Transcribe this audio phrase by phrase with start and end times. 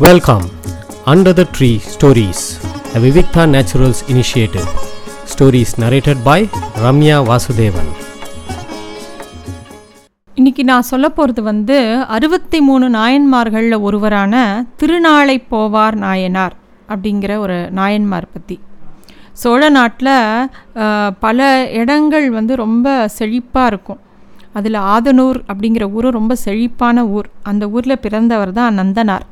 [0.00, 0.44] Welcome,
[1.06, 2.40] Under the Tree Stories,
[2.94, 4.68] a Vivikta Naturals initiative.
[5.26, 6.38] Stories narrated by
[6.76, 7.88] Ramya Vasudevan.
[10.36, 11.76] இன்னைக்கு நான் சொல்ல போகிறது வந்து
[12.08, 14.34] அறுபத்தி மூணு நாயன்மார்களில் ஒருவரான
[14.80, 16.54] திருநாளை போவார் நாயனார்
[16.88, 18.56] அப்படிங்கிற ஒரு நாயன்மார் பற்றி
[19.32, 20.14] சோழ நாட்டில்
[21.18, 21.40] பல
[21.80, 22.86] இடங்கள் வந்து ரொம்ப
[23.18, 24.00] செழிப்பாக இருக்கும்
[24.58, 27.28] அதில் ஆதனூர் அப்படிங்கிற ஊர் ரொம்ப செழிப்பான ஊர்.
[27.50, 29.26] அந்த ஊரில் பிறந்தவர் தான் நந்தனார்.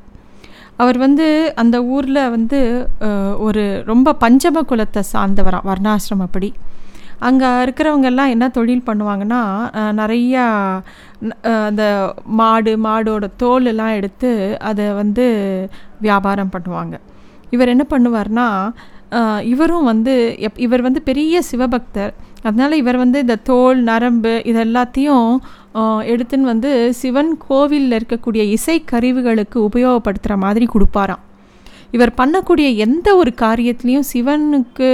[0.82, 1.26] அவர் வந்து
[1.62, 2.58] அந்த ஊரில் வந்து
[3.46, 6.50] ஒரு ரொம்ப பஞ்சம குலத்தை சார்ந்தவராம் வர்ணாசிரமப்படி
[7.28, 9.40] அங்கே இருக்கிறவங்கெல்லாம் என்ன தொழில் பண்ணுவாங்கன்னா
[10.00, 10.44] நிறையா
[11.68, 11.84] அந்த
[12.40, 14.30] மாடு மாடோட தோல் எல்லாம் எடுத்து
[14.68, 15.26] அதை வந்து
[16.06, 16.94] வியாபாரம் பண்ணுவாங்க.
[17.54, 18.46] இவர் என்ன பண்ணுவார்னா
[19.52, 20.14] இவரும் வந்து
[20.46, 22.12] எப் இவர் வந்து பெரிய சிவபக்தர்.
[22.46, 25.30] அதனால் இவர் வந்து இந்த தோல் நரம்பு இது எல்லாத்தையும்
[26.12, 26.70] எடுத்துன்னு வந்து
[27.00, 31.22] சிவன் கோவிலில் இருக்கக்கூடிய இசைக்கருவிகளுக்கு உபயோகப்படுத்துகிற மாதிரி கொடுப்பாராம்.
[31.96, 34.88] இவர் பண்ணக்கூடிய எந்த ஒரு காரியத்துலேயும் சிவனுக்கு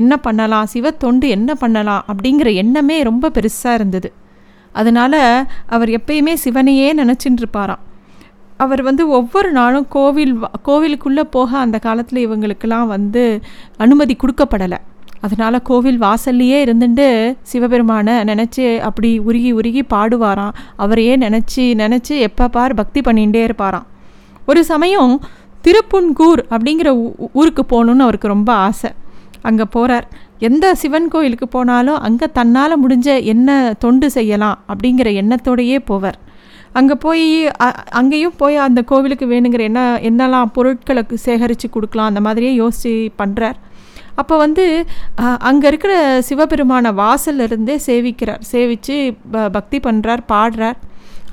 [0.00, 4.10] என்ன பண்ணலாம் சிவ தொண்டு என்ன பண்ணலாம் அப்படிங்கிற எண்ணமே ரொம்ப பெருசாக இருந்தது.
[4.72, 5.20] அதனால்
[5.74, 7.82] அவர் எப்பயுமே சிவனையே நினச்சின்னு இருப்பாராம்.
[8.64, 10.34] அவர் வந்து ஒவ்வொரு நாளும் கோவில்
[10.68, 13.22] கோவிலுக்குள்ளே போக அந்த காலத்தில் இவங்களுக்கெல்லாம் வந்து
[13.84, 14.78] அனுமதி கொடுக்கப்படலை.
[15.24, 17.06] அதனால் கோவில் வாசல்லையே இருந்துட்டு
[17.42, 20.54] சிவபெருமானை நினச்சி அப்படி உருகி உருகி பாடுவாராம்.
[20.76, 23.86] அவரையே நினச்சி நினச்சி எப்போ பார் பக்தி பண்ணிகிட்டே இருப்பாராம்.
[24.46, 25.12] ஒரு சமயம்
[25.64, 28.90] திருப்புன்கூர் அப்படிங்கிற ஊ- ஊருக்கு போகணுன்னு அவருக்கு ரொம்ப ஆசை.
[29.42, 30.06] அங்கே போகிறார்
[30.38, 36.18] எந்த சிவன் கோயிலுக்கு போனாலும் அங்கே தன்னால் முடிஞ்ச என்ன தொண்டு செய்யலாம் அப்படிங்கிற எண்ணத்தோடையே போவார்.
[36.72, 37.26] அங்கே போய்
[37.90, 43.58] அங்கேயும் போய் அந்த கோவிலுக்கு வேணுங்கிற என்ன என்னெல்லாம் பொருட்களுக்கு சேகரித்து கொடுக்கலாம் அந்த மாதிரியே யோசித்து பண்ணுறார்
[44.20, 44.64] அப்போ வந்து
[45.48, 45.94] அங்கே இருக்கிற
[46.28, 48.42] சிவபெருமான வாசல்ல இருந்தே சேவிக்கிறார்.
[48.52, 48.96] சேவித்து
[49.34, 50.78] ப பக்தி பண்ணுறார் பாடுறார்.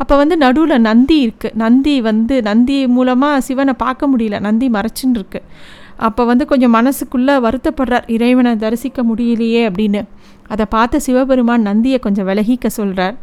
[0.01, 4.39] அப்போ வந்து நடுவில் நந்தி இருக்குது நந்தி வந்து நந்தி மூலமாக சிவனை பார்க்க முடியல.
[4.47, 5.41] நந்தி மறைச்சின்னு இருக்கு
[6.07, 8.05] அப்போ வந்து கொஞ்சம் மனசுக்குள்ளே வருத்தப்படுறார்.
[8.15, 10.02] இறைவனை தரிசிக்க முடியலையே அப்படின்னு.
[10.53, 13.15] அதை பார்த்த சிவபெருமான் நந்தியை கொஞ்சம் விலகிக்க சொல்கிறார்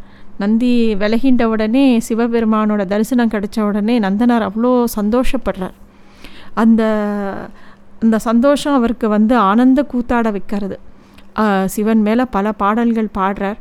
[0.42, 5.76] நந்தி விலகின்ற உடனே சிவபெருமானோட தரிசனம் கிடைச்ச உடனே நந்தனார் அவ்வளோ சந்தோஷப்படுறார்.
[6.62, 6.82] அந்த
[8.00, 10.78] அந்த சந்தோஷம் அவருக்கு வந்து ஆனந்த கூத்தாட வைக்கிறது.
[11.66, 13.58] சிவன் மேலே பல பாடல்கள் பாடுறார்.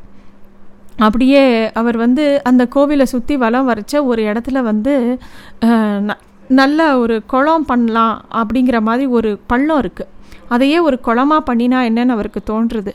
[0.98, 5.20] அப்படியே அவர் வந்து அந்த கோவிலை சுற்றி வலம் வரைச்ச ஒரு இடத்துல வந்து
[5.62, 6.18] ந-
[6.48, 10.08] நல்ல ஒரு குளம் பண்ணலாம் அப்படிங்கிற மாதிரி ஒரு பள்ளம் இருக்குது
[10.48, 12.94] அதையே ஒரு குளமாக பண்ணினா என்னன்னு அவருக்கு தோன்றுறது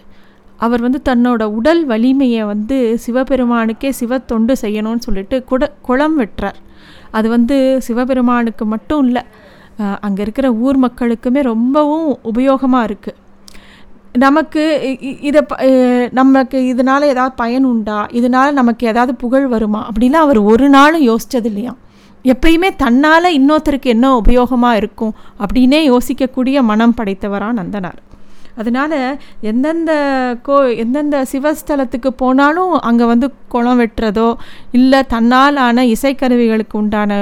[0.57, 6.59] அவர் வந்து தன்னோட உடல் வலிமையை வந்து சிவபெருமானுக்கே சிவத்தொண்டு செய்யணும்னு சொல்லிட்டு குட குளம் வெட்டுறார்.
[7.11, 9.23] அது வந்து சிவபெருமானுக்கு மட்டும் இல்லை
[10.01, 13.19] அங்கே இருக்கிற ஊர் மக்களுக்குமே ரொம்பவும் உபயோகமாக இருக்குது
[14.25, 14.63] நமக்கு
[15.21, 15.43] இதை
[16.11, 17.99] நமக்கு இதனால் ஏதாவது பயன் உண்டா?
[18.19, 19.81] இதனால் நமக்கு ஏதாவது புகழ் வருமா?
[19.89, 21.73] அப்படிலாம் அவர் ஒரு நாளும் யோசித்தது இல்லையா?
[22.25, 28.01] எப்பயுமே தன்னால் இன்னொருத்தருக்கு என்ன உபயோகமாக இருக்கும் அப்படின்னே யோசிக்கக்கூடிய மனம் படைத்தவரா நந்தனார்.
[28.61, 28.97] அதனால்
[29.51, 29.93] எந்தெந்த
[30.47, 34.29] கோ எந்தெந்த சிவஸ்தலத்துக்கு போனாலும் அங்கே வந்து குளம் வெட்டுறதோ
[34.79, 37.13] இல்லை தன்னால் ஆன இசைக்கருவிகளுக்கு உண்டான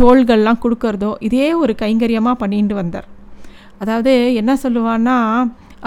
[0.00, 3.08] தோள்கள்லாம் கொடுக்கறதோ இதே ஒரு கைங்கரியமாக பண்ணிட்டு வந்தார்.
[3.78, 5.18] அதாவது என்ன சொல்லுவான்னா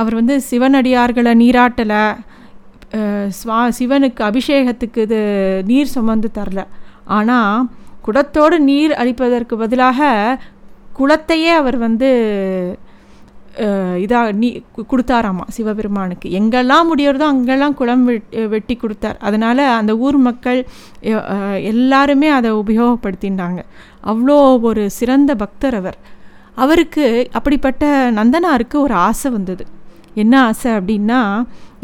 [0.02, 2.03] அவர் வந்து சிவனடியார்களை நீராட்டலை
[3.38, 5.19] சுவா ஸ்வா சிவனுக்கு அபிஷேகத்துக்கு இது
[5.69, 6.62] நீர் சுமந்து தரல.
[7.18, 7.68] ஆனால்
[8.06, 10.09] குடத்தோடு நீர் அளிப்பதற்கு பதிலாக
[10.97, 12.09] குளத்தையே அவர் வந்து
[14.03, 14.47] இதாக நீ
[14.91, 16.28] கொடுத்தாராமா சிவபெருமானுக்கு?
[16.40, 19.18] எங்கெல்லாம் முடியறதோ அங்கெல்லாம் குளம் வெட் வெட்டி கொடுத்தார்.
[19.28, 20.59] அதனால் அந்த ஊர் மக்கள்
[21.72, 23.62] எல்லாருமே அதை உபயோகப்படுத்தினாங்க
[24.12, 24.38] அவ்வளோ
[24.69, 26.00] ஒரு சிறந்த பக்தர் அவர்.
[26.63, 29.66] அவருக்கு அப்படிப்பட்ட நந்தனாருக்கு ஒரு ஆசை வந்தது.
[30.16, 31.22] என்ன ஆசை அப்படின்னா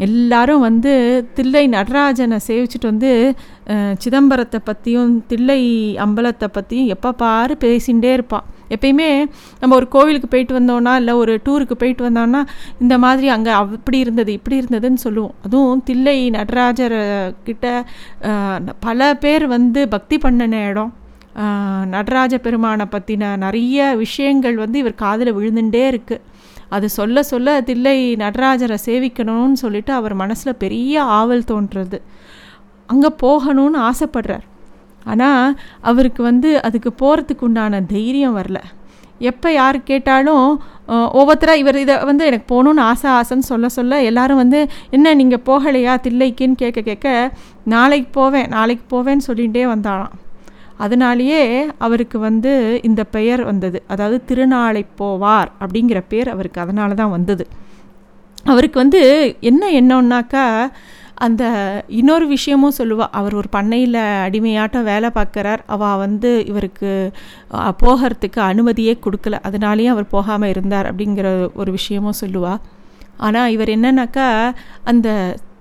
[0.06, 0.92] எல்லாரும் வந்து
[1.34, 3.10] தில்லை நடராஜனை சேவிச்சுட்டு வந்து
[4.02, 5.60] சிதம்பரத்தை பற்றியும் தில்லை
[6.04, 9.08] அம்பலத்தை பற்றியும் எப்போ பாரு பேசிகிட்டே இருப்பாள் எப்பயுமே
[9.60, 12.40] நம்ம ஒரு கோவிலுக்கு போயிட்டு வந்தோன்னா இல்லை ஒரு டூருக்கு போயிட்டு வந்தோன்னா
[12.80, 15.34] இந்த மாதிரி அங்கே அப்படி இருந்தது இப்படி இருந்ததுன்னு சொல்லுவோம்.
[15.46, 16.96] அதுவும் தில்லை நடராஜர்
[17.44, 17.66] கிட்ட
[18.86, 20.92] பல பேர் வந்து பக்தி பண்ணின இடம்.
[21.94, 26.22] நடராஜ பெருமானை பற்றின நிறைய விஷயங்கள் வந்து இவர் காதில் விழுந்துட்டே இருக்குது
[26.70, 31.98] அது சொல்ல சொல்ல தில்லை நடராஜரை சேவிக்கணும்னு சொல்லிட்டு அவர் மனசில் பெரிய ஆவல் தோன்றுறது
[32.88, 34.44] அங்கே போகணும்னு ஆசைப்படுறார்.
[35.10, 35.54] ஆனால்
[35.90, 38.58] அவருக்கு வந்து அதுக்கு போகிறதுக்கு உண்டான தைரியம் வரல.
[39.30, 40.46] எப்போ யார் கேட்டாலும்
[41.18, 44.60] ஒவ்வொருத்தராக இவர் இதை வந்து எனக்கு போகணுன்னு ஆசை ஆசைன்னு சொல்ல சொல்ல எல்லாரும் வந்து
[44.96, 47.08] என்ன நீங்கள் போகலையா தில்லைக்குன்னு கேட்க கேட்க
[47.74, 50.14] நாளைக்கு போவேன் நாளைக்கு போவேன்னு சொல்லிகிட்டே வந்தாலாம்
[50.84, 51.42] அதனாலேயே
[51.86, 52.52] அவருக்கு வந்து
[52.88, 53.78] இந்த பெயர் வந்தது.
[53.92, 57.44] அதாவது திருநாளை போவார் அப்படிங்கிற பேர் அவருக்கு அதனால தான் வந்தது.
[58.52, 59.02] அவருக்கு வந்து
[59.50, 60.44] என்ன எண்ணம்னாக்கா
[61.24, 61.44] அந்த
[61.98, 65.62] இன்னொரு விஷயமும் சொல்லுவாள் அவர் ஒரு பண்ணையில் அடிமையாட்டம் வேலை பார்க்குறார்.
[65.74, 66.92] அவள் வந்து இவருக்கு
[67.82, 69.38] போகிறதுக்கு அனுமதியே கொடுக்கல.
[69.48, 71.28] அதனாலேயே அவர் போகாமல் இருந்தார் அப்படிங்கிற
[71.62, 72.62] ஒரு விஷயமும் சொல்லுவாள்
[73.26, 74.28] ஆனால் இவர் என்னன்னாக்கா
[74.90, 75.08] அந்த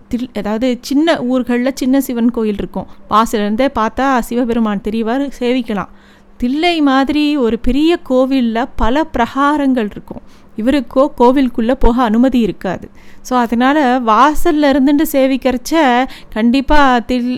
[0.10, 2.88] தில் அதாவது சின்ன ஊர்களில் சின்ன சிவன் கோயில் இருக்கும்.
[3.10, 5.92] வாசலேருந்தே பார்த்தா சிவபெருமான் தெரியவார் சேவிக்கலாம்.
[6.38, 10.22] தில்லை மாதிரி ஒரு பெரிய கோவிலில் பல பிரகாரங்கள் இருக்கும்.
[10.62, 12.86] இவருக்கோ கோவிலுக்குள்ளே போக அனுமதி இருக்காது.
[13.30, 15.74] ஸோ அதனால் வாசலில் இருந்துட்டு சேவிக்கிறச்ச
[16.36, 17.30] கண்டிப்பாக தில்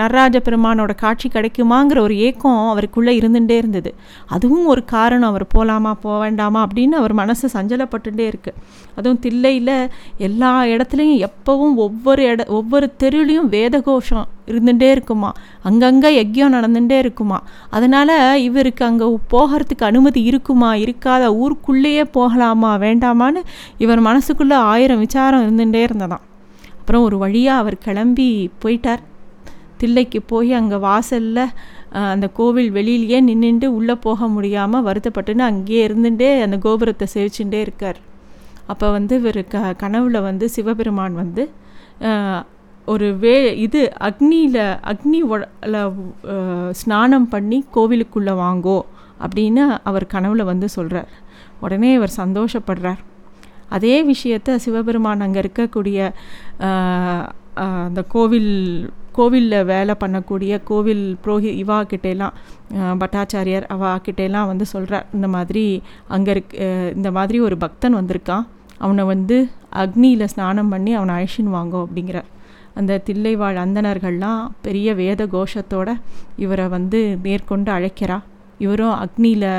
[0.00, 3.92] நடராஜ பெருமானோட காட்சி கிடைக்குமாங்கிற ஒரு ஏக்கம் அவருக்குள்ளே இருந்துகிட்டே இருந்தது.
[4.36, 8.58] அதுவும் ஒரு காரணம் அவர் போகலாமா போக வேண்டாமா அப்படின்னு அவர் மனசு சஞ்சலப்பட்டுட்டே இருக்குது
[8.96, 9.76] அதுவும் தில்லையில்
[10.28, 15.30] எல்லா இடத்துலையும் எப்போவும் ஒவ்வொரு இட ஒவ்வொரு தெருலையும் வேத கோஷம் இருந்துகிட்டே இருக்குமா?
[15.68, 17.38] அங்கங்கே யஜ்யம் நடந்துகிட்டே இருக்குமா?
[17.76, 18.14] அதனால்
[18.48, 20.70] இவருக்கு அங்கே போகிறதுக்கு அனுமதி இருக்குமா?
[20.84, 22.72] இருக்காத ஊருக்குள்ளேயே போகலாமா?
[22.86, 23.42] வேண்டாமான்னு
[23.84, 26.24] இவர் மனசுக்குள்ளே ஆயிரம் விசாரம் இருந்துகிட்டே இருந்ததாம்.
[26.80, 28.28] அப்புறம் ஒரு வழியாக அவர் கிளம்பி
[28.64, 29.04] போயிட்டார்.
[29.80, 31.44] தில்லைக்கு போய் அங்கே வாசலில்
[32.12, 37.98] அந்த கோவில் வெளியிலேயே நின்றுட்டு உள்ளே போக முடியாமல் வருத்தப்பட்டுன்னு அங்கேயே இருந்துட்டே அந்த கோபுரத்தை சேவிச்சுட்டே இருக்கார்.
[38.72, 41.42] அப்போ வந்து இவர் க கனவில் வந்து சிவபெருமான் வந்து
[42.92, 48.78] ஒரு வே இது அக்னியில் அக்னி ஒ- ஸ்நானம் பண்ணி கோவிலுக்குள்ளே வாங்கோ
[49.24, 51.10] அப்படின்னு அவர் கனவுல வந்து சொல்கிறார்
[51.60, 53.00] உடனே இவர் சந்தோஷப்படுறார்.
[53.68, 55.98] அதே விஷயத்த சிவபெருமான் அங்கே இருக்கக்கூடிய
[57.64, 58.52] அந்த கோவில்
[59.12, 62.34] கோவிலில் வேலை பண்ணக்கூடிய கோவில் புரோஹி இவா கிட்டேலாம்
[63.00, 65.64] பட்டாச்சாரியார் அவா கிட்டேலாம் வந்து சொல்கிறார் இந்த மாதிரி
[66.08, 66.54] அங்கே இருக்
[66.96, 68.44] இந்த மாதிரி ஒரு பக்தன் வந்திருக்கான்.
[68.78, 69.36] அவனை வந்து
[69.82, 72.28] அக்னியில் ஸ்நானம் பண்ணி அவனை அழிச்சின்னு வாங்கோ அப்படிங்கிறார்.
[72.78, 75.88] அந்த தில்லைவாழ் அந்தணர்கள்லாம் பெரிய வேத கோஷத்தோட
[76.36, 78.18] இவரை வந்து மேற்கொண்டு அழைக்கிறா.
[78.58, 79.50] இவரும் அக்னியில்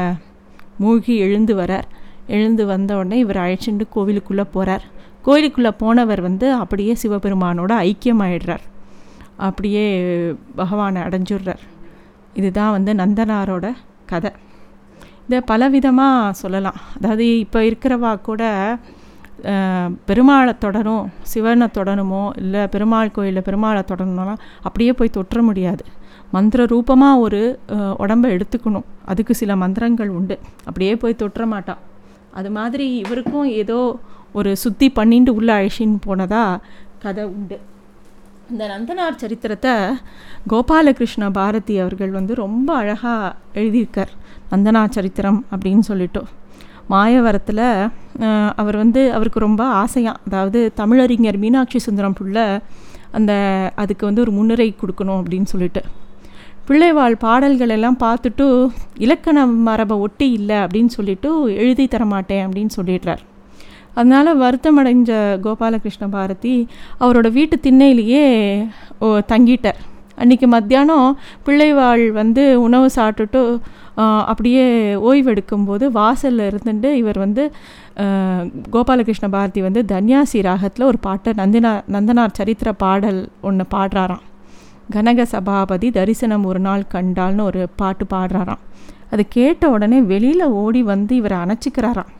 [0.77, 1.87] மூழ்கி எழுந்து வரார்.
[2.35, 4.83] எழுந்து வந்த உடனே இவர் அழைச்சிட்டு கோவிலுக்குள்ளே போகிறார்
[5.25, 8.65] கோவிலுக்குள்ளே போனவர் வந்து அப்படியே சிவபெருமானோட ஐக்கியமாயிடுறார்.
[9.47, 9.85] அப்படியே
[10.55, 11.63] பகவானை அடைஞ்சிடுறார்.
[12.33, 13.67] இதுதான் வந்து நந்தனாரோட
[14.05, 14.31] கதை.
[15.27, 16.79] இதை பலவிதமாக சொல்லலாம்.
[16.97, 18.43] அதாவது இப்போ இருக்கிறவா கூட
[20.07, 25.83] பெருமாளை தொடரும் சிவனை தொடருமோ இல்லை பெருமாள் கோயிலில் பெருமாளை தொடரணும்னா அப்படியே போய் தொற்ற முடியாது.
[26.31, 27.41] மந்திர ரூபமாக ஒரு
[27.97, 28.87] உடம்பை எடுத்துக்கணும்.
[29.05, 30.37] அதுக்கு சில மந்திரங்கள் உண்டு.
[30.65, 31.81] அப்படியே போய் தொற்ற மாட்டான்
[32.39, 33.79] அது மாதிரி இவருக்கும் ஏதோ
[34.31, 36.61] ஒரு சுத்தி பண்ணிட்டு உள்ள அழிச்சின்னு போனதாக
[37.03, 37.57] கதை உண்டு.
[38.51, 39.73] இந்த நந்தனார் சரித்திரத்தை
[40.51, 44.13] கோபாலகிருஷ்ண பாரதி அவர்கள் வந்து ரொம்ப அழகாக எழுதியிருக்கார்.
[44.51, 46.21] நந்தனார் சரித்திரம் அப்படின்னு சொல்லிட்டு.
[46.89, 47.63] மாயவரத்தில்
[48.55, 52.45] அவர் வந்து அவருக்கு ரொம்ப ஆசையாக அதாவது தமிழறிஞர் மீனாட்சி சுந்தரம் பிள்ளை
[53.11, 53.31] அந்த
[53.75, 55.81] அதுக்கு வந்து ஒரு முன்னுரை கொடுக்கணும் அப்படின்னு சொல்லிட்டு.
[56.67, 58.45] பிள்ளைவாழ் பாடல்கள் எல்லாம் பார்த்துட்டு
[58.97, 59.37] இலக்கண
[59.67, 63.23] மரபை ஒட்டி இல்லை அப்படின்னு சொல்லிட்டு எழுதி தரமாட்டேன் அப்படின்னு சொல்லிடுறார்.
[63.93, 65.11] அதனால் வருத்தமடைஞ்ச
[65.45, 66.55] கோபாலகிருஷ்ண பாரதி
[66.99, 68.25] அவரோட வீட்டு திண்ணையிலேயே
[68.99, 69.79] ஓ, தங்கிட்டார்.
[70.17, 71.09] அன்றைக்கி மத்தியானம்
[71.45, 73.41] பிள்ளைவாள் வந்து உணவு சாப்பிட்டுட்டு
[74.31, 74.65] அப்படியே
[75.09, 77.43] ஓய்வெடுக்கும்போது வாசலில் இருந்துட்டு இவர் வந்து
[78.75, 84.23] கோபாலகிருஷ்ண பாரதி வந்து தன்யாசி ராகத்தில் ஒரு பாட்டை நந்தினா நந்தனார் சரித்திர பாடல் ஒன்று பாடுறாராம்.
[84.95, 88.63] கனக சபாபதி தரிசனம் ஒரு நாள் கண்டால்னு ஒரு பாட்டு பாடுறாராம்.
[89.11, 92.13] அது கேட்ட உடனே வெளியில் ஓடி வந்து இவரை அணைச்சிக்கிறாராம்.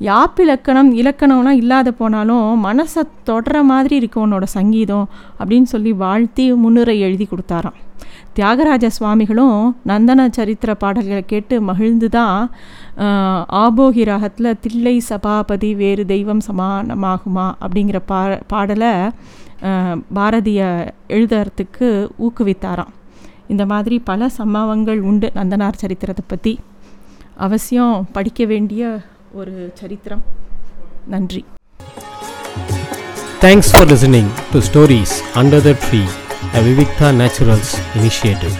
[0.00, 5.06] யாப்பிலக்கணம் இலக்கணம்லாம் இல்லாத போனாலும் மனசை தொடர மாதிரி இருக்கு உன்னோட சங்கீதம்
[5.38, 7.78] அப்படின்னு சொல்லி வாழ்த்தி முன்னுரை எழுதி கொடுத்தாராம்.
[8.36, 12.50] தியாகராஜ சுவாமிகளும் நந்தன சரித்திர பாடல்களை கேட்டு மகிழ்ந்து தான்
[13.46, 18.92] ஆபோகி ராகத்தில் தில்லை சபாபதி வேறு தெய்வம் சமானமாகுமா அப்படிங்கிற பா பாடலை
[20.18, 20.60] பாரதிய
[21.08, 21.88] எழுதுறதுக்கு
[22.26, 22.92] ஊக்குவித்தாராம்.
[23.46, 26.58] இந்த மாதிரி பல சம்பவங்கள் உண்டு நந்தனார் சரித்திரத்தை பற்றி
[27.36, 29.00] அவசியம் படிக்க வேண்டிய
[29.40, 30.24] ஒரு சரித்திரம்
[31.14, 31.42] நன்றி
[33.40, 36.06] Thanks for listening to Stories Under the Tree,
[36.52, 38.54] a Vivikta Naturals initiative.